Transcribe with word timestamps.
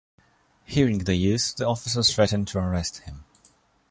Hearing 0.65 0.97
the 1.03 1.13
youth, 1.13 1.57
the 1.57 1.67
officer 1.67 2.01
threatened 2.01 2.47
to 2.47 2.57
arrest 2.57 3.01
him. 3.01 3.23